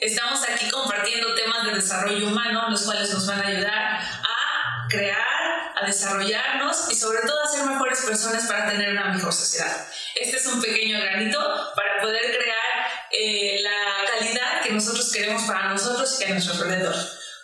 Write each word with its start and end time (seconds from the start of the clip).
Estamos 0.00 0.40
aquí 0.48 0.66
compartiendo 0.70 1.34
temas 1.34 1.66
de 1.66 1.74
desarrollo 1.74 2.28
humano, 2.28 2.70
los 2.70 2.84
cuales 2.84 3.12
nos 3.12 3.26
van 3.26 3.42
a 3.42 3.46
ayudar 3.48 4.00
a 4.00 4.88
crear, 4.88 5.74
a 5.76 5.84
desarrollarnos 5.84 6.90
y 6.90 6.94
sobre 6.94 7.20
todo 7.20 7.44
a 7.44 7.46
ser 7.46 7.66
mejores 7.66 8.00
personas 8.06 8.46
para 8.46 8.70
tener 8.70 8.92
una 8.92 9.12
mejor 9.12 9.30
sociedad. 9.30 9.86
Este 10.14 10.38
es 10.38 10.46
un 10.46 10.58
pequeño 10.62 10.98
granito 11.00 11.38
para 11.76 12.00
poder 12.00 12.34
crear 12.34 12.86
eh, 13.12 13.60
la 13.62 14.10
calidad 14.10 14.62
que 14.62 14.72
nosotros 14.72 15.12
queremos 15.12 15.42
para 15.42 15.68
nosotros 15.68 16.18
y 16.18 16.24
a 16.24 16.28
nuestro 16.30 16.54
alrededor. 16.54 16.96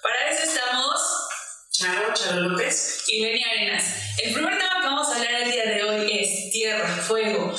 Para 0.02 0.30
eso 0.30 0.44
estamos 0.44 1.28
Charo, 1.72 2.14
Charo 2.14 2.40
López 2.40 3.04
y 3.08 3.20
Lenny 3.20 3.44
Arenas. 3.44 3.84
El 4.16 4.32
primer 4.32 4.56
tema 4.56 4.80
que 4.80 4.86
vamos 4.86 5.08
a 5.08 5.16
hablar 5.16 5.42
el 5.42 5.50
día 5.52 5.66
de 5.66 5.82
hoy 5.84 6.20
es 6.20 6.50
tierra, 6.52 6.88
fuego, 6.88 7.54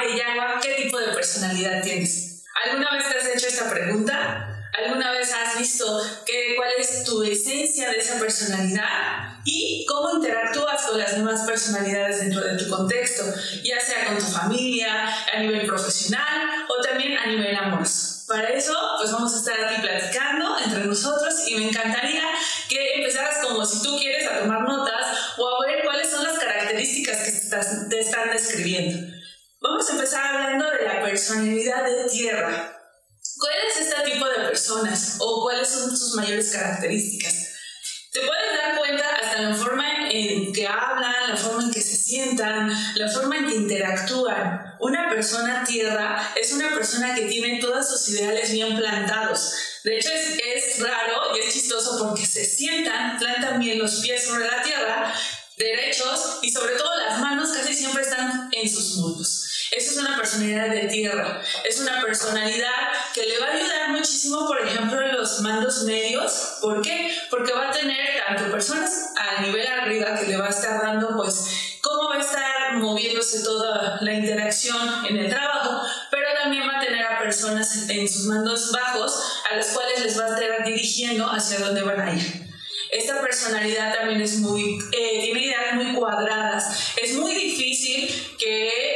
aire 0.00 0.16
y 0.16 0.20
agua. 0.20 0.60
¿Qué 0.62 0.74
tipo 0.74 1.00
de 1.00 1.14
personalidad 1.14 1.82
tienes? 1.82 2.44
¿Alguna 2.64 2.92
vez 2.92 3.10
te 3.10 3.18
has 3.18 3.25
hecho 3.36 3.48
esta 3.48 3.70
pregunta? 3.70 4.48
¿Alguna 4.72 5.12
vez 5.12 5.32
has 5.32 5.58
visto 5.58 6.02
qué, 6.26 6.54
cuál 6.56 6.70
es 6.78 7.04
tu 7.04 7.22
esencia 7.22 7.90
de 7.90 7.96
esa 7.96 8.18
personalidad 8.18 9.38
y 9.44 9.86
cómo 9.88 10.16
interactúas 10.16 10.82
con 10.82 10.98
las 10.98 11.16
demás 11.16 11.42
personalidades 11.46 12.20
dentro 12.20 12.42
de 12.42 12.56
tu 12.56 12.68
contexto, 12.68 13.24
ya 13.62 13.80
sea 13.80 14.06
con 14.06 14.18
tu 14.18 14.24
familia, 14.24 15.08
a 15.32 15.38
nivel 15.40 15.66
profesional 15.66 16.66
o 16.68 16.82
también 16.82 17.16
a 17.16 17.26
nivel 17.26 17.56
amoroso? 17.56 18.26
Para 18.28 18.48
eso, 18.48 18.74
pues 18.98 19.12
vamos 19.12 19.32
a 19.34 19.36
estar 19.36 19.64
aquí 19.64 19.80
platicando 19.80 20.58
entre 20.64 20.84
nosotros 20.84 21.34
y 21.46 21.56
me 21.56 21.68
encantaría 21.68 22.25
o 35.18 35.42
cuáles 35.42 35.68
son 35.68 35.96
sus 35.96 36.14
mayores 36.14 36.50
características? 36.50 37.34
Te 38.12 38.20
puedes 38.20 38.62
dar 38.62 38.78
cuenta 38.78 39.04
hasta 39.16 39.42
la 39.42 39.54
forma 39.54 40.10
en 40.10 40.52
que 40.52 40.66
hablan, 40.66 41.28
la 41.28 41.36
forma 41.36 41.64
en 41.64 41.70
que 41.70 41.82
se 41.82 41.96
sientan, 41.96 42.72
la 42.94 43.08
forma 43.10 43.36
en 43.36 43.46
que 43.46 43.54
interactúan. 43.54 44.76
Una 44.80 45.10
persona 45.10 45.64
tierra 45.64 46.32
es 46.40 46.52
una 46.52 46.70
persona 46.74 47.14
que 47.14 47.22
tiene 47.22 47.60
todos 47.60 47.88
sus 47.88 48.08
ideales 48.08 48.52
bien 48.52 48.76
plantados. 48.76 49.52
De 49.84 49.98
hecho, 49.98 50.08
es, 50.10 50.38
es 50.38 50.80
raro 50.80 51.36
y 51.36 51.40
es 51.40 51.52
chistoso 51.52 51.98
porque 51.98 52.24
se 52.24 52.44
sientan, 52.44 53.18
plantan 53.18 53.60
bien 53.60 53.78
los 53.78 53.96
pies 53.96 54.24
sobre 54.24 54.46
la 54.46 54.62
tierra, 54.62 55.12
derechos 55.56 56.38
y 56.42 56.50
sobre 56.50 56.74
todo 56.76 56.90
las 57.06 57.20
manos 57.20 57.50
casi 57.50 57.74
siempre 57.74 58.02
están 58.02 58.48
en 58.52 58.68
sus 58.68 58.96
muslos. 58.96 59.55
Esa 59.72 59.90
es 59.90 59.96
una 59.98 60.16
personalidad 60.16 60.68
de 60.68 60.88
tierra. 60.88 61.42
Es 61.64 61.80
una 61.80 62.00
personalidad 62.00 62.92
que 63.14 63.26
le 63.26 63.38
va 63.38 63.46
a 63.46 63.52
ayudar 63.52 63.90
muchísimo, 63.90 64.46
por 64.46 64.60
ejemplo, 64.60 65.00
en 65.02 65.16
los 65.16 65.40
mandos 65.40 65.82
medios. 65.82 66.58
¿Por 66.60 66.82
qué? 66.82 67.10
Porque 67.30 67.52
va 67.52 67.70
a 67.70 67.72
tener 67.72 68.24
tanto 68.26 68.50
personas 68.50 69.12
a 69.16 69.42
nivel 69.42 69.66
arriba 69.66 70.18
que 70.18 70.26
le 70.26 70.36
va 70.36 70.46
a 70.46 70.50
estar 70.50 70.82
dando, 70.82 71.16
pues, 71.16 71.78
cómo 71.80 72.08
va 72.10 72.16
a 72.16 72.20
estar 72.20 72.76
moviéndose 72.76 73.42
toda 73.42 73.98
la 74.00 74.12
interacción 74.12 75.06
en 75.08 75.16
el 75.16 75.28
trabajo, 75.28 75.80
pero 76.10 76.26
también 76.42 76.68
va 76.68 76.78
a 76.78 76.84
tener 76.84 77.04
a 77.04 77.18
personas 77.18 77.88
en 77.88 78.08
sus 78.08 78.26
mandos 78.26 78.70
bajos 78.72 79.42
a 79.50 79.56
las 79.56 79.68
cuales 79.68 80.00
les 80.02 80.18
va 80.18 80.24
a 80.26 80.34
estar 80.34 80.64
dirigiendo 80.64 81.26
hacia 81.30 81.58
dónde 81.58 81.82
van 81.82 82.00
a 82.00 82.14
ir. 82.14 82.46
Esta 82.90 83.20
personalidad 83.20 83.94
también 83.94 84.20
es 84.20 84.38
muy, 84.38 84.78
eh, 84.92 85.20
tiene 85.24 85.46
ideas 85.46 85.74
muy 85.74 85.94
cuadradas. 85.94 86.94
Es 87.02 87.14
muy 87.14 87.34
difícil 87.34 88.08
que 88.38 88.95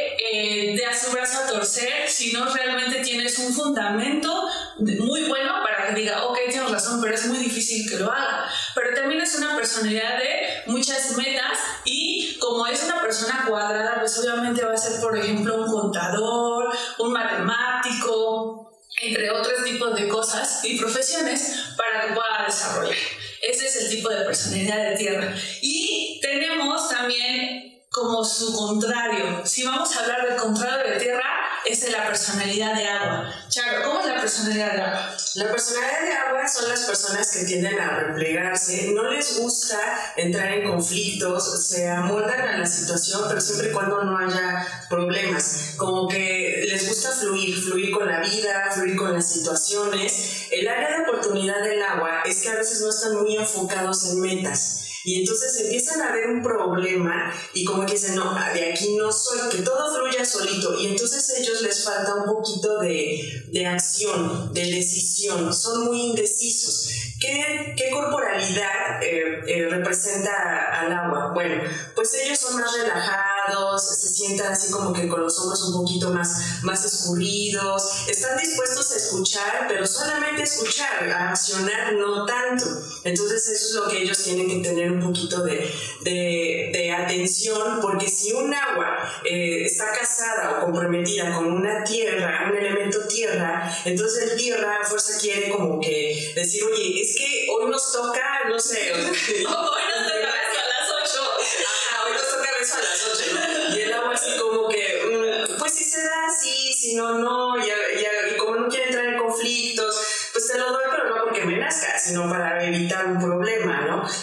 dé 0.76 0.86
a 0.86 0.98
su 0.98 1.10
brazo 1.10 1.40
a 1.42 1.46
torcer 1.46 2.08
si 2.08 2.32
no 2.32 2.44
realmente 2.52 3.00
tienes 3.00 3.38
un 3.38 3.52
fundamento 3.52 4.48
muy 4.78 5.24
bueno 5.24 5.54
para 5.62 5.88
que 5.88 6.00
diga, 6.00 6.24
ok, 6.24 6.38
tienes 6.48 6.70
razón, 6.70 7.00
pero 7.00 7.14
es 7.14 7.26
muy 7.26 7.38
difícil 7.38 7.88
que 7.88 7.96
lo 7.96 8.10
haga. 8.10 8.50
Pero 8.74 8.94
también 8.94 9.20
es 9.20 9.34
una 9.36 9.56
personalidad 9.56 10.18
de 10.18 10.62
muchas 10.66 11.16
metas 11.16 11.58
y 11.84 12.36
como 12.38 12.66
es 12.66 12.82
una 12.84 13.00
persona 13.00 13.44
cuadrada, 13.46 14.00
pues 14.00 14.18
obviamente 14.18 14.64
va 14.64 14.74
a 14.74 14.76
ser, 14.76 15.00
por 15.00 15.16
ejemplo, 15.18 15.62
un 15.62 15.70
contador, 15.70 16.70
un 16.98 17.12
matemático, 17.12 18.70
entre 19.02 19.30
otros 19.30 19.64
tipos 19.64 19.94
de 19.94 20.08
cosas 20.08 20.60
y 20.64 20.78
profesiones 20.78 21.74
para 21.76 22.06
que 22.06 22.14
pueda 22.14 22.44
desarrollar. 22.46 22.96
Ese 23.42 23.66
es 23.66 23.76
el 23.76 23.90
tipo 23.90 24.08
de 24.10 24.24
personalidad 24.24 24.90
de 24.90 24.96
tierra. 24.96 25.34
Y 25.62 26.20
tenemos 26.20 26.88
también 26.88 27.69
como 27.92 28.24
su 28.24 28.54
contrario. 28.54 29.44
Si 29.44 29.64
vamos 29.64 29.96
a 29.96 30.02
hablar 30.02 30.28
del 30.28 30.36
contrario 30.36 30.92
de 30.92 31.00
tierra, 31.00 31.24
es 31.66 31.80
de 31.80 31.90
la 31.90 32.06
personalidad 32.06 32.72
de 32.74 32.86
agua. 32.86 33.34
Charo, 33.48 33.82
¿cómo 33.82 34.00
es 34.00 34.06
la 34.06 34.20
personalidad 34.20 34.72
de 34.72 34.80
agua? 34.80 35.16
La 35.34 35.50
personalidad 35.50 36.02
de 36.02 36.12
agua 36.12 36.48
son 36.48 36.68
las 36.68 36.80
personas 36.82 37.32
que 37.32 37.44
tienden 37.46 37.80
a 37.80 37.98
replegarse, 37.98 38.92
no 38.94 39.10
les 39.10 39.40
gusta 39.40 39.76
entrar 40.16 40.52
en 40.52 40.70
conflictos, 40.70 41.66
se 41.66 41.88
amoldan 41.88 42.40
a 42.40 42.58
la 42.58 42.66
situación, 42.66 43.22
pero 43.28 43.40
siempre 43.40 43.70
y 43.70 43.72
cuando 43.72 44.04
no 44.04 44.16
haya 44.16 44.86
problemas. 44.88 45.74
Como 45.76 46.06
que 46.06 46.64
les 46.68 46.88
gusta 46.88 47.10
fluir, 47.10 47.60
fluir 47.60 47.90
con 47.90 48.06
la 48.06 48.20
vida, 48.20 48.70
fluir 48.72 48.94
con 48.94 49.14
las 49.14 49.32
situaciones. 49.32 50.46
El 50.52 50.68
área 50.68 50.96
de 50.96 51.02
oportunidad 51.02 51.60
del 51.60 51.82
agua 51.82 52.22
es 52.24 52.40
que 52.40 52.50
a 52.50 52.54
veces 52.54 52.80
no 52.82 52.88
están 52.88 53.16
muy 53.16 53.36
enfocados 53.36 54.10
en 54.10 54.20
metas. 54.20 54.79
Y 55.04 55.20
entonces 55.20 55.60
empiezan 55.60 56.02
a 56.02 56.12
ver 56.12 56.28
un 56.28 56.42
problema 56.42 57.32
y 57.54 57.64
como 57.64 57.86
que 57.86 57.92
dicen, 57.92 58.16
no, 58.16 58.34
de 58.54 58.72
aquí 58.72 58.96
no 58.96 59.10
soy, 59.10 59.38
que 59.50 59.62
todo 59.62 59.94
fluya 59.94 60.24
solito. 60.24 60.78
Y 60.78 60.88
entonces 60.88 61.30
a 61.30 61.38
ellos 61.38 61.62
les 61.62 61.84
falta 61.84 62.14
un 62.14 62.24
poquito 62.24 62.78
de, 62.80 63.44
de 63.48 63.66
acción, 63.66 64.52
de 64.52 64.62
decisión, 64.62 65.52
son 65.54 65.86
muy 65.86 66.00
indecisos. 66.10 66.90
¿Qué, 67.20 67.74
qué 67.76 67.90
corporalidad 67.90 69.02
eh, 69.02 69.42
eh, 69.46 69.68
representa 69.68 70.80
al 70.80 70.92
agua? 70.92 71.32
Bueno, 71.34 71.62
pues 71.94 72.14
ellos 72.14 72.38
son 72.38 72.58
más 72.58 72.72
relajados, 72.72 73.39
se 73.78 74.08
sientan 74.08 74.52
así 74.52 74.70
como 74.70 74.92
que 74.92 75.08
con 75.08 75.20
los 75.20 75.38
hombros 75.38 75.62
un 75.68 75.82
poquito 75.82 76.10
más, 76.10 76.62
más 76.62 76.84
escurridos, 76.84 78.08
están 78.08 78.36
dispuestos 78.38 78.92
a 78.92 78.96
escuchar, 78.96 79.66
pero 79.68 79.86
solamente 79.86 80.42
escuchar, 80.42 81.08
a 81.10 81.30
accionar 81.30 81.94
no 81.94 82.24
tanto. 82.26 82.66
Entonces 83.04 83.48
eso 83.48 83.66
es 83.66 83.74
lo 83.74 83.88
que 83.88 84.02
ellos 84.02 84.22
tienen 84.22 84.48
que 84.48 84.68
tener 84.68 84.90
un 84.92 85.00
poquito 85.00 85.42
de, 85.42 85.72
de, 86.02 86.70
de 86.72 86.92
atención, 86.92 87.80
porque 87.80 88.08
si 88.08 88.32
un 88.32 88.52
agua 88.52 88.98
eh, 89.24 89.64
está 89.64 89.92
casada 89.92 90.58
o 90.58 90.64
comprometida 90.66 91.34
con 91.34 91.46
una 91.52 91.84
tierra, 91.84 92.50
un 92.50 92.56
elemento 92.56 93.06
tierra, 93.06 93.70
entonces 93.84 94.30
el 94.30 94.36
tierra 94.36 94.78
a 94.82 94.86
fuerza 94.86 95.18
quiere 95.20 95.50
como 95.50 95.80
que 95.80 96.32
decir, 96.34 96.62
oye, 96.64 97.00
es 97.00 97.16
que 97.16 97.46
hoy 97.50 97.70
nos 97.70 97.92
toca, 97.92 98.48
no 98.48 98.58
sé, 98.58 98.92
hoy 98.94 99.44
nos 99.44 100.09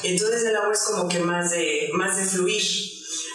Entonces 0.08 0.46
el 0.46 0.56
agua 0.56 0.74
es 0.74 0.84
como 0.84 1.10
que 1.10 1.20
más 1.20 1.52
de, 1.52 1.90
más 1.94 2.18
de 2.18 2.24
fluir. 2.24 2.64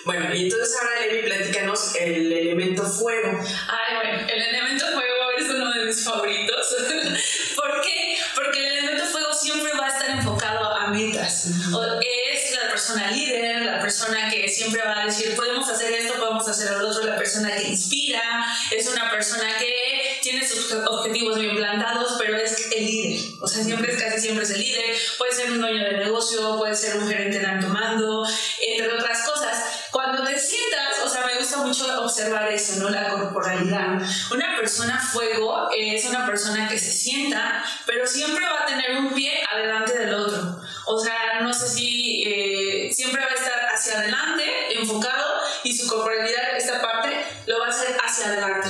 Bueno, 0.04 0.34
y 0.34 0.44
entonces 0.44 0.74
ahora 0.76 1.06
Levi, 1.06 1.28
platícanos 1.28 1.94
el 1.96 2.32
elemento 2.32 2.82
fuego. 2.84 3.38
Ay, 3.68 3.96
bueno, 3.96 4.26
el 4.28 4.42
elemento 4.42 4.86
fuego 4.86 5.30
es 5.38 5.48
uno 5.48 5.72
de 5.72 5.84
mis 5.84 6.04
favoritos. 6.04 6.76
¿Por 7.56 7.80
qué? 7.82 8.16
Porque 8.34 8.58
el 8.58 8.78
elemento 8.78 9.04
fuego 9.04 9.32
siempre 9.32 9.70
va 9.78 9.86
a 9.86 9.88
estar 9.88 10.10
enfocado 10.10 10.74
a 10.74 10.88
metas. 10.88 11.50
O 11.72 11.84
es 12.00 12.54
la 12.60 12.68
persona 12.68 13.10
líder, 13.10 13.62
la 13.62 13.80
persona 13.80 14.30
que 14.30 14.48
siempre 14.48 14.82
va 14.82 15.02
a 15.02 15.06
decir, 15.06 15.36
podemos 15.36 15.68
hacer 15.68 15.92
esto, 15.92 16.14
podemos 16.18 16.48
hacer 16.48 16.72
lo 16.72 16.88
otro, 16.88 17.04
la 17.04 17.16
persona 17.16 17.54
que 17.54 17.68
inspira, 17.68 18.22
es 18.70 18.88
una 18.88 19.10
persona 19.10 19.56
que 19.58 19.91
tiene 20.22 20.46
sus 20.46 20.72
objetivos 20.72 21.38
bien 21.38 21.56
plantados, 21.56 22.14
pero 22.18 22.36
es 22.36 22.70
el 22.72 22.86
líder. 22.86 23.34
O 23.40 23.46
sea, 23.46 23.62
siempre 23.62 23.92
es 23.92 24.02
casi 24.02 24.20
siempre 24.20 24.44
es 24.44 24.50
el 24.50 24.60
líder. 24.60 24.96
Puede 25.18 25.32
ser 25.32 25.50
un 25.50 25.60
dueño 25.60 25.84
de 25.84 25.98
negocio, 25.98 26.56
puede 26.56 26.74
ser 26.74 26.96
un 26.96 27.08
gerente 27.08 27.40
de 27.40 27.46
alto 27.46 27.68
mando, 27.68 28.26
entre 28.66 28.94
otras 28.94 29.28
cosas. 29.28 29.88
Cuando 29.90 30.24
te 30.24 30.38
sientas, 30.38 31.04
o 31.04 31.08
sea, 31.08 31.26
me 31.26 31.36
gusta 31.36 31.58
mucho 31.58 32.02
observar 32.02 32.50
eso, 32.50 32.76
¿no? 32.76 32.88
La 32.88 33.10
corporalidad. 33.10 34.00
Una 34.30 34.56
persona 34.56 34.98
fuego 34.98 35.68
es 35.76 36.04
una 36.04 36.24
persona 36.24 36.68
que 36.68 36.78
se 36.78 36.92
sienta, 36.92 37.64
pero 37.84 38.06
siempre 38.06 38.44
va 38.44 38.62
a 38.62 38.66
tener 38.66 38.96
un 38.96 39.12
pie 39.12 39.42
adelante 39.50 39.98
del 39.98 40.14
otro. 40.14 40.60
O 40.86 41.00
sea, 41.00 41.40
no 41.42 41.52
sé 41.52 41.68
si 41.68 42.24
eh, 42.26 42.90
siempre 42.92 43.22
va 43.24 43.30
a 43.30 43.34
estar 43.34 43.68
hacia 43.74 43.98
adelante, 43.98 44.44
enfocado, 44.78 45.42
y 45.64 45.76
su 45.76 45.86
corporalidad, 45.88 46.56
esta 46.56 46.80
parte, 46.80 47.24
lo 47.46 47.58
va 47.58 47.66
a 47.66 47.70
hacer 47.70 47.96
hacia 48.02 48.26
adelante. 48.26 48.68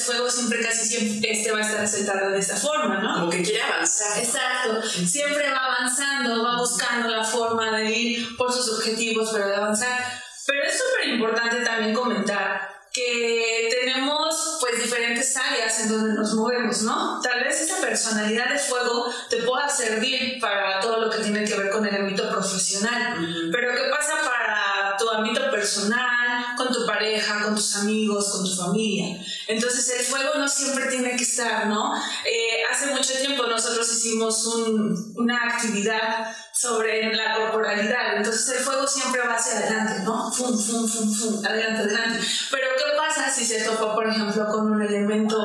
Es 0.00 0.06
fuego 0.06 0.30
siempre, 0.30 0.60
casi 0.62 0.86
siempre, 0.86 1.30
este 1.30 1.52
va 1.52 1.58
a 1.58 1.60
estar 1.60 1.86
sentada 1.86 2.30
de 2.30 2.38
esta 2.38 2.56
forma, 2.56 3.00
¿no? 3.00 3.14
Como 3.14 3.30
que 3.30 3.42
quiere 3.42 3.60
avanzar. 3.60 4.18
Exacto. 4.18 4.80
Siempre 4.88 5.50
va 5.50 5.76
avanzando, 5.76 6.42
va 6.42 6.56
buscando 6.56 7.06
la 7.08 7.22
forma 7.22 7.76
de 7.76 7.90
ir 7.90 8.36
por 8.38 8.50
sus 8.50 8.78
objetivos, 8.78 9.28
pero 9.30 9.46
de 9.46 9.56
avanzar. 9.56 10.00
Pero 10.46 10.64
es 10.64 10.78
súper 10.78 11.08
importante 11.10 11.62
también 11.62 11.92
comentar 11.92 12.66
que 12.90 13.68
tenemos 13.78 14.56
pues 14.60 14.82
diferentes 14.82 15.36
áreas 15.36 15.80
en 15.80 15.90
donde 15.90 16.14
nos 16.14 16.32
movemos, 16.34 16.80
¿no? 16.82 17.20
Tal 17.20 17.44
vez 17.44 17.60
esa 17.60 17.78
personalidad 17.80 18.48
de 18.48 18.58
fuego 18.58 19.04
te 19.28 19.42
pueda 19.42 19.68
servir 19.68 20.40
para 20.40 20.80
todo 20.80 20.98
lo 20.98 21.10
que 21.10 21.18
tiene 21.18 21.44
que 21.44 21.56
ver 21.56 21.68
con 21.68 21.86
el 21.86 21.94
ámbito 21.94 22.28
profesional, 22.30 23.50
pero 23.52 23.74
¿qué 23.74 23.90
pasa 23.90 24.14
para 24.24 24.96
tu 24.98 25.10
ámbito 25.10 25.50
personal, 25.50 26.19
con 26.56 26.72
tu 26.72 26.86
pareja, 26.86 27.42
con 27.42 27.54
tus 27.54 27.76
amigos, 27.76 28.30
con 28.30 28.44
tu 28.44 28.54
familia? 28.54 29.18
Entonces 29.46 29.88
el 29.98 30.04
fuego 30.04 30.34
no 30.36 30.48
siempre 30.48 30.86
tiene 30.86 31.16
que 31.16 31.24
estar, 31.24 31.66
¿no? 31.66 31.94
Eh, 32.24 32.62
hace 32.70 32.86
mucho 32.86 33.12
tiempo 33.14 33.46
nosotros 33.46 33.90
hicimos 33.92 34.46
un, 34.46 35.14
una 35.16 35.54
actividad 35.54 36.34
sobre 36.52 37.14
la 37.14 37.36
corporalidad. 37.36 38.16
Entonces 38.16 38.56
el 38.56 38.62
fuego 38.62 38.86
siempre 38.86 39.22
va 39.22 39.34
hacia 39.34 39.58
adelante, 39.58 40.02
¿no? 40.04 40.30
Fum, 40.30 40.58
fum, 40.58 40.86
fum, 40.86 41.14
fum, 41.14 41.44
adelante, 41.44 41.82
adelante. 41.82 42.26
Pero 42.50 42.66
¿qué 42.76 42.96
pasa 42.96 43.30
si 43.32 43.44
se 43.44 43.62
topa, 43.62 43.94
por 43.94 44.08
ejemplo, 44.08 44.46
con 44.48 44.72
un 44.72 44.82
elemento 44.82 45.38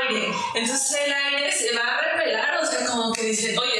aire? 0.00 0.32
Entonces 0.54 0.96
el 1.04 1.12
aire 1.12 1.52
se 1.52 1.74
va 1.74 1.82
a 1.82 2.00
repelar, 2.00 2.58
o 2.62 2.66
sea, 2.66 2.86
como 2.86 3.12
que 3.12 3.22
dice, 3.22 3.56
oye, 3.58 3.73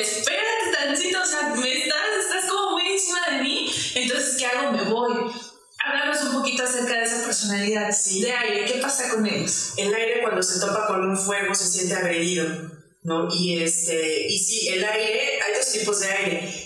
de 7.48 8.32
aire. 8.32 8.64
¿Qué 8.64 8.78
pasa 8.80 9.08
con 9.10 9.26
ellos? 9.26 9.72
El 9.76 9.94
aire 9.94 10.22
cuando 10.22 10.42
se 10.42 10.60
topa 10.60 10.86
con 10.86 11.08
un 11.08 11.18
fuego 11.18 11.54
se 11.54 11.66
siente 11.66 11.94
agredido, 11.94 12.46
¿no? 13.02 13.28
Y, 13.34 13.62
este, 13.62 14.26
y 14.28 14.38
sí, 14.38 14.68
el 14.68 14.84
aire, 14.84 15.40
hay 15.42 15.54
dos 15.54 15.72
tipos 15.72 16.00
de 16.00 16.06
aire 16.08 16.64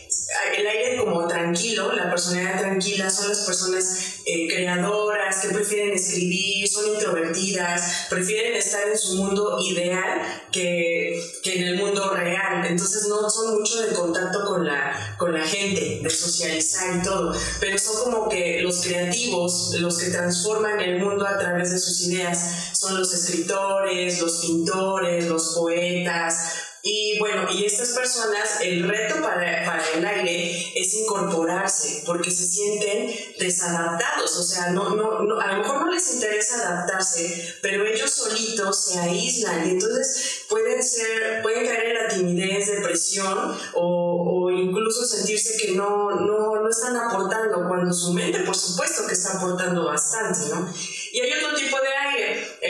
el 0.57 0.67
aire 0.67 0.97
como 0.99 1.27
tranquilo, 1.27 1.93
la 1.93 2.11
personalidad 2.11 2.61
tranquila, 2.61 3.11
son 3.11 3.29
las 3.29 3.41
personas 3.41 4.23
eh, 4.27 4.47
creadoras 4.49 5.18
que 5.49 5.55
prefieren 5.55 5.95
escribir, 5.95 6.69
son 6.69 6.95
introvertidas, 6.95 8.07
prefieren 8.11 8.55
estar 8.55 8.89
en 8.89 8.99
su 8.99 9.17
mundo 9.17 9.59
ideal 9.61 10.21
que, 10.53 11.21
que, 11.43 11.61
en 11.61 11.69
el 11.69 11.77
mundo 11.77 12.11
real. 12.15 12.65
Entonces 12.67 13.07
no 13.09 13.29
son 13.29 13.59
mucho 13.59 13.81
de 13.81 13.95
contacto 13.95 14.45
con 14.47 14.67
la, 14.67 15.17
con 15.19 15.33
la 15.33 15.43
gente, 15.47 16.01
de 16.03 16.11
socializar 16.11 16.97
y 16.97 17.03
todo, 17.03 17.35
pero 17.61 17.79
son 17.79 18.05
como 18.05 18.29
que 18.29 18.61
los 18.63 18.83
creativos, 18.83 19.75
los 19.79 19.99
que 19.99 20.11
transforman 20.11 20.81
el 20.81 20.99
mundo 20.99 21.27
a 21.27 21.39
través 21.39 21.71
de 21.71 21.79
sus 21.79 22.07
ideas, 22.07 22.71
son 22.79 22.99
los 22.99 23.13
escritores, 23.13 24.21
los 24.21 24.41
pintores, 24.41 25.27
los 25.27 25.55
poetas, 25.55 26.68
y 26.91 27.19
bueno, 27.19 27.47
y 27.53 27.67
estas 27.67 27.91
personas, 27.91 28.63
el 28.63 28.89
reto 28.89 29.17
para, 29.21 29.63
para, 29.67 29.85
el 29.95 30.07
aire 30.07 30.73
es 30.75 30.95
incorporarse, 30.95 32.03
porque 32.07 32.31
se 32.31 32.47
sienten 32.47 33.15
desadaptados, 33.39 34.35
o 34.39 34.43
sea, 34.43 34.71
no, 34.71 34.97
no, 34.97 35.21
no, 35.21 35.39
a 35.39 35.49
lo 35.49 35.59
mejor 35.59 35.85
no 35.85 35.93
les 35.93 36.15
interesa 36.15 36.67
adaptarse, 36.67 37.57
pero 37.61 37.87
ellos 37.87 38.11
solitos 38.11 38.85
se 38.87 39.01
aíslan 39.01 39.67
y 39.67 39.71
entonces 39.73 40.45
pueden, 40.49 40.83
ser, 40.83 41.43
pueden 41.43 41.67
caer 41.67 41.89
en 41.89 41.95
la 41.95 42.09
timidez, 42.09 42.69
depresión 42.69 43.59
o, 43.75 44.45
o 44.47 44.51
incluso 44.51 45.05
sentirse 45.05 45.59
que 45.59 45.73
no, 45.73 46.13
no, 46.13 46.63
no 46.63 46.71
están 46.71 46.97
aportando, 46.97 47.69
cuando 47.69 47.93
su 47.93 48.15
mente, 48.15 48.41
por 48.41 48.57
supuesto 48.57 49.07
que 49.07 49.13
está 49.13 49.37
aportando 49.37 49.85
bastante, 49.85 50.49
¿no? 50.55 50.73
Y 51.13 51.21
hay 51.21 51.33
otro 51.33 51.55
tipo 51.55 51.77
de 51.81 51.98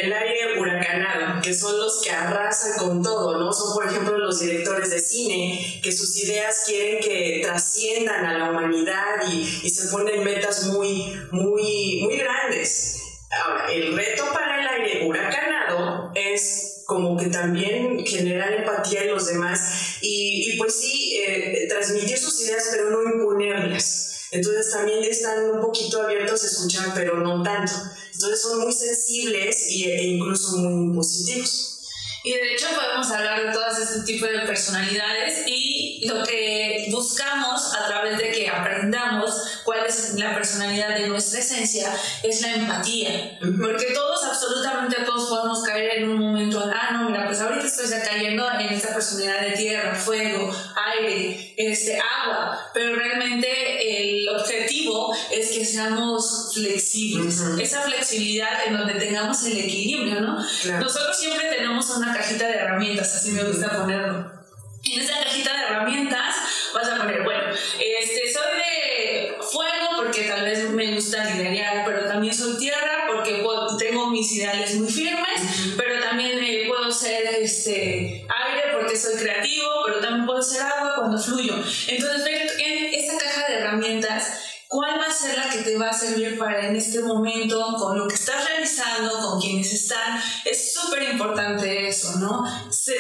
el 0.00 0.12
aire 0.12 0.58
huracanado, 0.58 1.40
que 1.42 1.54
son 1.54 1.78
los 1.78 2.02
que 2.02 2.10
arrasan 2.10 2.78
con 2.78 3.02
todo, 3.02 3.38
¿no? 3.38 3.52
Son, 3.52 3.74
por 3.74 3.86
ejemplo, 3.86 4.16
los 4.18 4.40
directores 4.40 4.90
de 4.90 5.00
cine, 5.00 5.80
que 5.82 5.92
sus 5.92 6.16
ideas 6.22 6.64
quieren 6.66 7.00
que 7.00 7.40
trasciendan 7.42 8.24
a 8.24 8.38
la 8.38 8.50
humanidad 8.50 9.22
y, 9.30 9.68
se 9.68 9.88
ponen 9.88 10.24
metas 10.24 10.64
muy, 10.66 11.14
muy, 11.30 12.00
muy 12.02 12.16
grandes. 12.16 12.96
Ahora, 13.30 13.70
el 13.72 13.94
reto 13.94 14.24
para 14.32 14.60
el 14.60 14.82
aire 14.82 15.06
huracanado 15.06 16.10
es 16.14 16.82
como 16.86 17.16
que 17.16 17.26
también 17.26 18.04
generar 18.04 18.52
empatía 18.52 19.02
en 19.02 19.10
los 19.10 19.26
demás 19.26 19.98
y, 20.00 20.52
y 20.52 20.56
pues 20.56 20.74
sí, 20.74 21.22
eh, 21.24 21.66
transmitir 21.68 22.18
sus 22.18 22.40
ideas, 22.40 22.68
pero 22.72 22.90
no 22.90 23.02
imponerlas. 23.02 24.08
Entonces 24.30 24.70
también 24.70 25.02
están 25.04 25.50
un 25.50 25.60
poquito 25.60 26.02
abiertos 26.02 26.42
a 26.44 26.46
escuchar, 26.46 26.92
pero 26.94 27.18
no 27.18 27.42
tanto. 27.42 27.72
Entonces 28.18 28.42
son 28.42 28.58
muy 28.58 28.72
sensibles 28.72 29.68
e 29.70 30.04
incluso 30.08 30.56
muy 30.56 30.96
positivos. 30.96 31.77
Y 32.24 32.32
de 32.32 32.54
hecho 32.54 32.66
podemos 32.74 33.10
hablar 33.10 33.46
de 33.46 33.52
todas 33.52 33.78
este 33.78 34.04
tipo 34.04 34.26
de 34.26 34.40
personalidades 34.40 35.44
y 35.46 36.06
lo 36.06 36.24
que 36.24 36.88
buscamos 36.90 37.74
a 37.74 37.86
través 37.86 38.18
de 38.18 38.30
que 38.30 38.48
aprendamos 38.48 39.60
cuál 39.64 39.86
es 39.86 40.14
la 40.14 40.34
personalidad 40.34 40.96
de 40.96 41.08
nuestra 41.08 41.40
esencia 41.40 41.94
es 42.22 42.40
la 42.42 42.54
empatía. 42.54 43.38
Porque 43.40 43.92
todos, 43.94 44.24
absolutamente 44.24 44.96
todos 45.04 45.28
podemos 45.28 45.62
caer 45.62 45.98
en 45.98 46.10
un 46.10 46.18
momento, 46.18 46.62
ah, 46.74 46.92
no, 46.92 47.10
mira, 47.10 47.26
pues 47.26 47.40
ahorita 47.40 47.66
estoy 47.66 47.86
cayendo 48.00 48.50
en 48.52 48.68
esta 48.72 48.94
personalidad 48.94 49.40
de 49.42 49.50
tierra, 49.52 49.94
fuego, 49.94 50.54
aire, 50.98 51.54
este, 51.56 51.98
agua, 51.98 52.70
pero 52.74 52.96
realmente 52.96 54.18
el 54.18 54.28
objetivo 54.28 55.14
es 55.32 55.50
que 55.50 55.64
seamos 55.64 56.50
flexibles. 56.54 57.40
Esa 57.60 57.82
flexibilidad 57.82 58.66
en 58.66 58.76
donde 58.76 58.94
tengamos 58.94 59.44
el 59.44 59.58
equilibrio, 59.58 60.20
¿no? 60.20 60.36
Nosotros 60.80 61.16
siempre 61.16 61.48
tenemos 61.48 61.88
una 61.90 62.07
cajita 62.14 62.46
de 62.46 62.54
herramientas, 62.54 63.14
así 63.14 63.32
me 63.32 63.44
gusta 63.44 63.70
ponerlo. 63.70 64.30
En 64.84 65.00
esa 65.00 65.22
cajita 65.22 65.52
de 65.52 65.62
herramientas 65.64 66.34
vas 66.74 66.88
a 66.88 66.96
poner, 66.98 67.22
bueno, 67.22 67.52
este, 67.52 68.32
soy 68.32 68.58
de 68.58 69.36
fuego 69.40 69.88
porque 69.96 70.22
tal 70.24 70.44
vez 70.44 70.70
me 70.70 70.94
gusta 70.94 71.24
liderar, 71.24 71.84
pero 71.84 72.06
también 72.06 72.34
soy 72.34 72.56
tierra 72.58 73.06
porque 73.12 73.44
tengo 73.78 74.10
mis 74.10 74.32
ideales 74.32 74.74
muy 74.76 74.90
firmes, 74.90 75.74
pero 75.76 76.00
también 76.00 76.38
eh, 76.42 76.64
puedo 76.68 76.90
ser 76.90 77.26
este, 77.40 78.26
aire 78.28 78.62
porque 78.72 78.96
soy 78.96 79.16
creativo, 79.16 79.66
pero 79.86 80.00
también 80.00 80.26
puedo 80.26 80.42
ser 80.42 80.62
agua 80.62 80.94
cuando 80.96 81.18
fluyo. 81.18 81.54
Entonces, 81.88 82.52
en 82.58 82.94
esa 82.94 83.18
caja 83.18 83.48
de 83.48 83.54
herramientas 83.58 84.48
¿Cuál 84.68 85.00
va 85.00 85.06
a 85.06 85.10
ser 85.10 85.34
la 85.34 85.48
que 85.48 85.62
te 85.62 85.78
va 85.78 85.88
a 85.88 85.92
servir 85.94 86.38
para 86.38 86.68
en 86.68 86.76
este 86.76 87.00
momento, 87.00 87.37
con 89.06 89.40
quienes 89.40 89.72
están? 89.72 90.20
Es 90.44 90.74
súper 90.74 91.02
importante 91.04 91.88
eso, 91.88 92.18
¿no? 92.18 92.44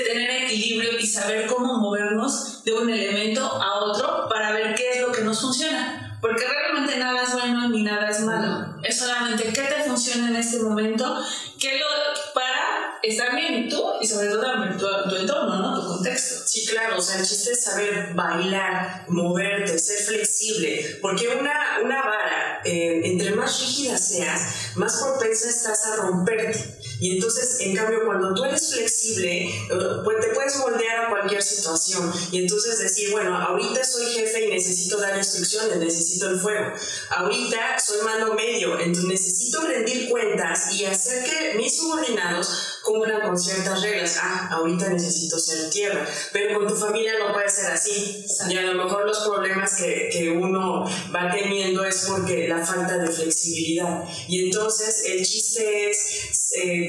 tener 0.04 0.44
equilibrio 0.44 0.98
y 0.98 1.06
saber 1.06 1.46
cómo 1.46 1.78
movernos 1.78 2.62
de 2.64 2.72
un 2.72 2.90
elemento 2.90 3.44
a 3.44 3.84
otro 3.84 4.28
para 4.28 4.52
ver 4.52 4.74
qué 4.74 4.90
es 4.92 5.00
lo 5.00 5.12
que 5.12 5.22
nos 5.22 5.40
funciona. 5.40 6.18
Porque 6.20 6.44
realmente 6.46 6.96
nada 6.98 7.22
es 7.22 7.32
bueno 7.32 7.68
ni 7.68 7.82
nada 7.82 8.10
es 8.10 8.20
malo. 8.20 8.76
Es 8.82 8.98
solamente 8.98 9.44
qué 9.44 9.62
te 9.62 9.84
funciona 9.86 10.28
en 10.28 10.36
este 10.36 10.58
momento, 10.58 11.16
qué 11.58 11.78
lo, 11.78 11.86
para 12.34 12.98
estar 13.02 13.34
bien 13.34 13.68
tú 13.68 13.82
y 14.00 14.06
sobre 14.06 14.28
todo 14.28 14.42
tu, 14.78 15.10
tu 15.10 15.16
entorno, 15.16 15.56
¿no? 15.56 15.80
Tu 15.80 15.86
contexto. 15.86 16.47
Sí, 16.58 16.66
claro, 16.66 16.98
o 16.98 17.00
sea, 17.00 17.20
el 17.20 17.26
chiste 17.26 17.52
es 17.52 17.62
saber 17.62 18.14
bailar, 18.14 19.04
moverte, 19.08 19.78
ser 19.78 19.98
flexible, 19.98 20.98
porque 21.00 21.28
una, 21.28 21.78
una 21.84 22.02
vara, 22.02 22.60
eh, 22.64 23.00
entre 23.04 23.30
más 23.32 23.60
rígida 23.60 23.96
seas, 23.96 24.72
más 24.74 25.00
propensa 25.00 25.48
estás 25.48 25.86
a 25.86 25.96
romperte. 25.96 26.58
Y 27.00 27.14
entonces, 27.14 27.60
en 27.60 27.76
cambio, 27.76 28.04
cuando 28.04 28.34
tú 28.34 28.44
eres 28.44 28.72
flexible, 28.72 29.44
eh, 29.44 29.68
pues 30.04 30.16
te 30.20 30.28
puedes 30.34 30.56
moldear 30.58 31.06
a 31.06 31.08
cualquier 31.10 31.42
situación. 31.42 32.12
Y 32.32 32.38
entonces 32.38 32.78
decir, 32.78 33.10
bueno, 33.12 33.36
ahorita 33.36 33.84
soy 33.84 34.06
jefe 34.06 34.46
y 34.46 34.50
necesito 34.50 34.98
dar 34.98 35.16
instrucciones, 35.16 35.76
necesito 35.76 36.28
el 36.28 36.40
fuego. 36.40 36.72
Ahorita 37.10 37.78
soy 37.78 38.04
mando 38.04 38.34
medio, 38.34 38.78
entonces 38.78 39.04
necesito 39.04 39.60
rendir 39.60 40.08
cuentas 40.08 40.74
y 40.74 40.84
hacer 40.84 41.24
que 41.24 41.54
mis 41.56 41.76
subordinados 41.76 42.80
cumplan 42.82 43.20
con 43.20 43.38
ciertas 43.38 43.82
reglas. 43.82 44.18
Ah, 44.20 44.48
ahorita 44.52 44.88
necesito 44.88 45.38
ser 45.38 45.70
tierra. 45.70 46.06
Pero 46.32 46.58
con 46.58 46.66
tu 46.66 46.74
familia 46.74 47.12
no 47.18 47.32
puede 47.32 47.48
ser 47.48 47.70
así. 47.70 48.24
Y 48.48 48.56
a 48.56 48.62
lo 48.62 48.84
mejor 48.84 49.06
los 49.06 49.18
problemas 49.20 49.76
que, 49.76 50.08
que 50.12 50.30
uno 50.30 50.84
va 51.14 51.30
teniendo 51.30 51.84
es 51.84 52.06
porque 52.08 52.48
la 52.48 52.64
falta 52.64 52.98
de 52.98 53.08
flexibilidad. 53.08 54.04
Y 54.28 54.46
entonces 54.46 55.04
el 55.06 55.24
chiste 55.24 55.90
es... 55.90 56.52
Eh, 56.56 56.87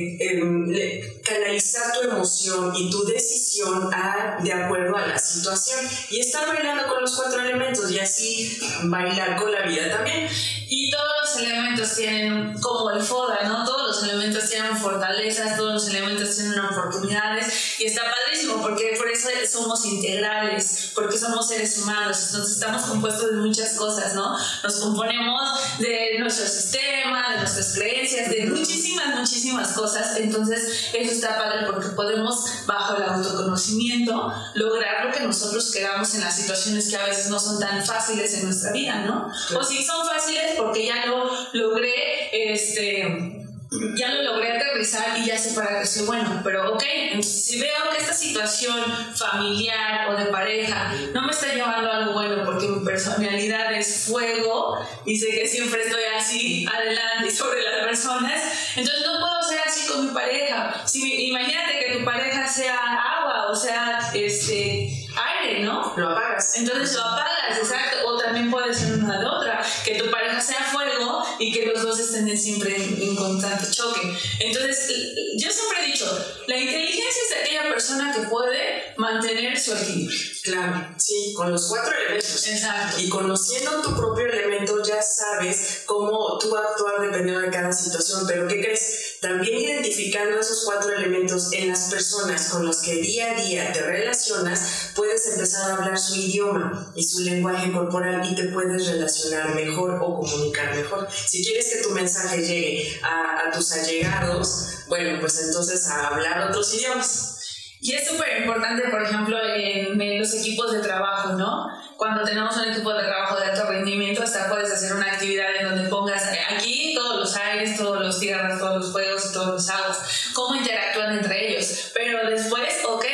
canalizar 1.24 1.94
tu 1.94 2.10
emoción 2.10 2.74
y 2.76 2.90
tu 2.90 3.06
decisión 3.06 3.94
a, 3.94 4.38
de 4.42 4.54
acuerdo 4.54 4.96
a 4.96 5.08
la 5.08 5.20
situación 5.20 5.80
y 6.10 6.20
estar 6.20 6.48
bailando 6.48 6.88
con 6.88 7.02
los 7.02 7.16
cuatro 7.16 7.42
elementos 7.42 7.92
y 7.92 8.00
así 8.00 8.60
bailar 8.84 9.36
con 9.38 9.52
la 9.52 9.64
vida 9.64 9.90
también. 9.90 10.28
Y 10.68 10.90
todos 10.92 11.06
los 11.22 11.44
elementos 11.44 11.96
tienen, 11.96 12.54
como 12.60 12.92
el 12.92 13.02
FODA, 13.02 13.44
¿no? 13.44 13.66
Los 14.00 14.10
elementos 14.10 14.50
tienen 14.50 14.78
fortalezas, 14.78 15.58
todos 15.58 15.74
los 15.74 15.88
elementos 15.90 16.36
tienen 16.36 16.60
oportunidades 16.60 17.80
y 17.80 17.86
está 17.86 18.02
padrísimo 18.04 18.62
porque 18.62 18.96
por 18.98 19.10
eso 19.10 19.30
somos 19.52 19.86
integrales, 19.86 20.92
porque 20.96 21.18
somos 21.18 21.48
seres 21.48 21.78
humanos, 21.80 22.18
entonces 22.28 22.56
estamos 22.56 22.84
compuestos 22.84 23.32
de 23.32 23.38
muchas 23.38 23.74
cosas, 23.74 24.16
¿no? 24.16 24.38
Nos 24.64 24.76
componemos 24.76 25.80
de 25.80 26.18
nuestro 26.20 26.48
sistema, 26.48 27.32
de 27.34 27.38
nuestras 27.38 27.74
creencias, 27.76 28.30
de 28.30 28.46
muchísimas, 28.46 29.16
muchísimas 29.16 29.74
cosas 29.74 30.18
entonces, 30.18 30.90
eso 30.94 31.12
está 31.12 31.38
padre 31.38 31.66
porque 31.66 31.90
podemos, 31.90 32.44
bajo 32.66 32.96
el 32.96 33.04
autoconocimiento, 33.04 34.34
lograr 34.54 35.06
lo 35.06 35.12
que 35.12 35.22
nosotros 35.22 35.72
queramos 35.72 36.14
en 36.16 36.22
las 36.22 36.36
situaciones 36.36 36.90
que 36.90 36.96
a 36.96 37.06
veces 37.06 37.30
no 37.30 37.40
son 37.40 37.60
tan 37.60 37.86
fáciles 37.86 38.34
en 38.36 38.46
nuestra 38.46 38.72
vida, 38.72 39.02
¿no? 39.06 39.32
O 39.58 39.64
si 39.64 39.84
son 39.84 40.06
fáciles 40.08 40.54
porque 40.58 40.86
ya 40.86 41.06
lo 41.06 41.30
logré, 41.54 42.54
este 42.54 43.49
ya 43.72 44.14
lo 44.14 44.24
logré 44.24 44.58
aterrizar 44.58 45.18
y 45.18 45.26
ya 45.26 45.38
sé 45.38 45.54
para 45.54 45.82
qué 45.82 45.88
soy 45.88 46.06
bueno. 46.06 46.42
Pero 46.44 46.74
ok, 46.74 46.84
si 47.22 47.60
veo 47.60 47.90
que 47.92 48.02
esta 48.02 48.14
situación 48.14 48.84
familiar 49.16 50.10
o 50.10 50.18
de 50.18 50.26
pareja 50.26 50.94
no 51.14 51.22
me 51.22 51.32
está 51.32 51.54
llevando 51.54 51.92
a 51.92 51.98
algo 51.98 52.14
bueno 52.14 52.44
porque 52.46 52.68
mi 52.68 52.84
personalidad 52.84 53.74
es 53.74 54.06
fuego 54.08 54.78
y 55.06 55.18
sé 55.18 55.30
que 55.30 55.48
siempre 55.48 55.84
estoy 55.84 56.04
así 56.18 56.66
adelante 56.68 57.28
y 57.28 57.32
sobre 57.32 57.62
las 57.62 57.86
personas, 57.86 58.42
entonces 58.76 59.06
no 59.06 59.20
puedo 59.20 59.44
ser 59.44 59.60
así 59.66 59.88
con 59.88 60.08
mi 60.08 60.14
pareja. 60.14 60.84
Si, 60.86 61.28
imagínate 61.28 61.80
que 61.80 61.98
tu 61.98 62.06
pareja 62.06 62.48
sea 62.48 62.78
agua 62.78 63.52
o 63.52 63.56
sea 63.56 64.00
este 64.14 65.08
aire, 65.16 65.64
¿no? 65.64 65.94
Lo 65.96 66.10
apagas. 66.10 66.58
Entonces 66.58 66.96
lo 66.96 67.04
apagas, 67.04 67.58
exacto. 67.58 68.08
O 68.08 68.18
también 68.18 68.50
puede 68.50 68.74
ser 68.74 68.94
una 68.94 69.20
de 69.20 69.26
otra, 69.26 69.49
que 69.84 69.96
tu 69.96 70.10
pareja 70.10 70.40
sea 70.42 70.64
fuego 70.64 71.24
y 71.40 71.52
que 71.52 71.66
los 71.66 71.82
dos 71.82 72.00
estén 72.00 72.38
siempre 72.38 72.76
en, 72.76 73.16
constante 73.16 73.70
choque. 73.72 74.02
Entonces, 74.40 74.92
yo 75.38 75.52
siempre 75.52 75.84
he 75.84 75.86
dicho, 75.88 76.06
la 76.48 76.58
inteligencia 76.58 77.22
es 77.30 77.42
aquella 77.42 77.64
persona 77.70 78.14
que 78.14 78.28
puede 78.28 78.94
mantener 79.14 79.60
su 79.60 79.74
equilibrio. 79.74 80.20
Claro, 80.44 80.88
sí, 80.98 81.34
con 81.36 81.52
los 81.52 81.68
cuatro 81.68 81.92
elementos. 81.96 82.48
Exacto. 82.48 83.00
Y 83.00 83.10
conociendo 83.10 83.82
tu 83.82 83.96
propio 83.96 84.26
elemento 84.26 84.82
ya 84.84 85.02
sabes 85.02 85.84
cómo 85.86 86.38
tú 86.40 86.56
actuar 86.56 87.02
dependiendo 87.02 87.42
de 87.42 87.50
cada 87.50 87.72
situación. 87.72 88.26
Pero 88.28 88.48
¿qué 88.48 88.62
crees? 88.62 89.18
También 89.22 89.60
identificando 89.60 90.40
esos 90.40 90.64
cuatro 90.66 90.94
elementos 90.94 91.52
en 91.52 91.68
las 91.68 91.90
personas 91.90 92.50
con 92.50 92.66
las 92.66 92.78
que 92.78 92.96
día 92.96 93.32
a 93.32 93.36
día 93.36 93.74
te 93.74 93.82
relacionas, 93.82 94.92
puedes 94.96 95.28
empezar 95.28 95.72
a 95.72 95.76
hablar 95.76 96.00
su 96.00 96.16
idioma 96.16 96.94
y 96.96 97.04
su 97.04 97.22
lenguaje 97.22 97.72
corporal 97.72 98.26
y 98.30 98.36
te 98.36 98.46
puedes 98.46 98.88
relacionar 98.88 99.54
mejor 99.56 100.00
o 100.02 100.20
comunicar 100.20 100.74
mejor. 100.76 101.08
Si 101.12 101.44
quieres 101.44 101.68
que 101.74 101.84
tu 101.84 101.90
mensaje 101.90 102.42
llegue 102.42 103.00
a, 103.04 103.48
a 103.48 103.52
tus 103.52 103.72
allegados, 103.74 104.68
bueno, 104.88 105.20
pues 105.20 105.40
entonces 105.42 105.86
a 105.88 106.08
hablar 106.08 106.50
otros 106.50 106.74
idiomas. 106.74 107.39
Y 107.82 107.94
es 107.94 108.08
súper 108.08 108.42
importante, 108.42 108.90
por 108.90 109.02
ejemplo, 109.02 109.38
en, 109.42 110.20
los 110.20 110.34
equipos 110.34 110.74
de 110.74 110.80
trabajo, 110.80 111.34
¿no? 111.34 111.68
Cuando 111.96 112.24
tenemos 112.24 112.56
un 112.58 112.70
equipo 112.70 112.94
de 112.94 113.04
trabajo 113.04 113.38
de 113.38 113.46
alto 113.46 113.68
rendimiento, 113.68 114.22
hasta 114.22 114.50
puedes 114.50 114.70
hacer 114.72 114.94
una 114.94 115.06
actividad 115.06 115.48
en 115.58 115.70
donde 115.70 115.90
pongas 115.90 116.24
aquí 116.50 116.94
todos 116.94 117.20
los 117.22 117.36
aires, 117.38 117.78
todos 117.78 118.02
los 118.02 118.20
tierras, 118.20 118.60
todos 118.60 118.78
los 118.80 118.92
fuegos 118.92 119.28
y 119.30 119.34
todos 119.34 119.48
los 119.48 119.70
aguas, 119.70 120.32
cómo 120.34 120.56
interactúan 120.56 121.20
entre 121.20 121.52
ellos. 121.52 121.92
Pero 121.94 122.30
después, 122.30 122.70
ok, 122.90 123.06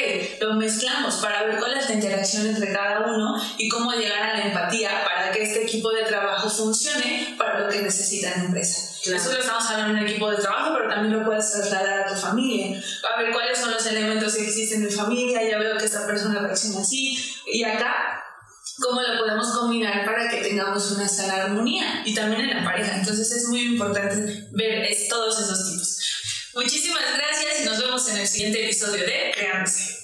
lo 0.42 0.56
mezclamos 0.56 1.16
para 1.18 1.44
ver 1.44 1.60
cuál 1.60 1.78
es 1.78 1.88
la 1.88 1.96
interacción 1.96 2.48
entre 2.48 2.74
cada 2.74 3.02
uno 3.02 3.36
y 3.58 3.70
cómo 3.70 3.92
llegar 3.92 4.22
a 4.24 4.38
la 4.38 4.46
empatía 4.46 4.90
para 5.06 5.32
que 5.32 5.44
este 5.44 5.64
equipo 5.64 5.92
de 5.92 6.04
trabajo 6.04 6.15
funcione 6.50 7.36
para 7.38 7.60
lo 7.60 7.70
que 7.70 7.82
necesita 7.82 8.32
la 8.32 8.44
empresa. 8.46 8.96
Eso 9.04 9.32
lo 9.32 9.40
estamos 9.40 9.66
hablando 9.66 9.98
en 9.98 10.04
un 10.04 10.10
equipo 10.10 10.32
de 10.32 10.38
trabajo, 10.38 10.74
pero 10.76 10.90
también 10.90 11.20
lo 11.20 11.26
puedes 11.26 11.52
trasladar 11.52 12.00
a 12.00 12.14
tu 12.14 12.20
familia. 12.20 12.82
A 13.14 13.22
ver 13.22 13.32
cuáles 13.32 13.60
son 13.60 13.72
los 13.72 13.86
elementos 13.86 14.36
que 14.36 14.44
existen 14.44 14.82
en 14.82 14.88
mi 14.88 14.92
familia, 14.92 15.48
ya 15.48 15.58
veo 15.58 15.78
que 15.78 15.86
esta 15.86 16.08
persona 16.08 16.40
reacciona 16.40 16.80
así. 16.80 17.18
Y 17.46 17.64
acá, 17.64 18.24
¿cómo 18.80 19.02
lo 19.02 19.20
podemos 19.20 19.48
combinar 19.52 20.06
para 20.06 20.30
que 20.30 20.38
tengamos 20.38 20.92
una 20.92 21.08
sana 21.08 21.44
armonía? 21.44 22.02
Y 22.06 22.16
también 22.16 22.50
en 22.50 22.58
la 22.58 22.64
pareja. 22.64 22.98
Entonces 22.98 23.32
es 23.32 23.48
muy 23.48 23.62
importante 23.62 24.48
ver 24.52 24.90
todos 25.08 25.40
esos 25.40 25.72
tipos. 25.72 26.00
Muchísimas 26.56 27.04
gracias 27.16 27.62
y 27.62 27.66
nos 27.66 27.80
vemos 27.80 28.10
en 28.10 28.18
el 28.18 28.28
siguiente 28.28 28.64
episodio 28.64 29.06
de 29.06 29.34
Creándose. 29.36 29.95